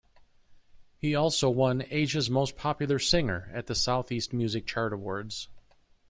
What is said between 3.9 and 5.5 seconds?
East Music Chart Awards.